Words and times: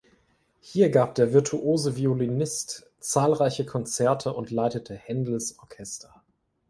Hier 0.61 0.89
gab 0.89 1.13
der 1.13 1.31
virtuose 1.31 1.95
Violinist 1.95 2.89
zahlreiche 2.99 3.67
Konzerte 3.67 4.33
und 4.33 4.49
leitete 4.49 4.95
Händels 4.95 5.59
Orchester. 5.59 6.23